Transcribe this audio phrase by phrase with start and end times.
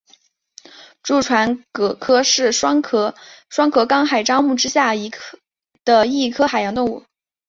[1.03, 3.13] 蛀船蛤科是双壳
[3.87, 4.95] 纲海螂目之下
[5.85, 7.05] 的一科海洋动物。